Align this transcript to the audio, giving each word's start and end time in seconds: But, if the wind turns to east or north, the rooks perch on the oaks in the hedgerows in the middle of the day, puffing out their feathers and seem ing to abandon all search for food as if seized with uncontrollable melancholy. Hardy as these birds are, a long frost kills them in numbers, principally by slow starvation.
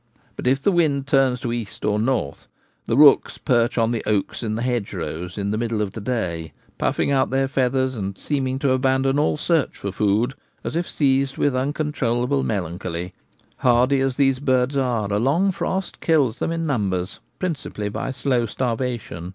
But, 0.35 0.47
if 0.47 0.63
the 0.63 0.71
wind 0.71 1.05
turns 1.05 1.41
to 1.41 1.53
east 1.53 1.85
or 1.85 1.99
north, 1.99 2.47
the 2.87 2.97
rooks 2.97 3.37
perch 3.37 3.77
on 3.77 3.91
the 3.91 4.03
oaks 4.07 4.41
in 4.41 4.55
the 4.55 4.63
hedgerows 4.63 5.37
in 5.37 5.51
the 5.51 5.59
middle 5.59 5.79
of 5.79 5.91
the 5.91 6.01
day, 6.01 6.53
puffing 6.79 7.11
out 7.11 7.29
their 7.29 7.47
feathers 7.47 7.95
and 7.95 8.17
seem 8.17 8.47
ing 8.47 8.57
to 8.57 8.71
abandon 8.71 9.19
all 9.19 9.37
search 9.37 9.77
for 9.77 9.91
food 9.91 10.33
as 10.63 10.75
if 10.75 10.89
seized 10.89 11.37
with 11.37 11.55
uncontrollable 11.55 12.41
melancholy. 12.41 13.13
Hardy 13.57 13.99
as 13.99 14.15
these 14.15 14.39
birds 14.39 14.75
are, 14.75 15.13
a 15.13 15.19
long 15.19 15.51
frost 15.51 16.01
kills 16.01 16.39
them 16.39 16.51
in 16.51 16.65
numbers, 16.65 17.19
principally 17.37 17.89
by 17.89 18.09
slow 18.09 18.47
starvation. 18.47 19.29